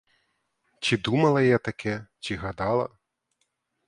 [0.79, 2.89] Чи думала я таке, чи гадала?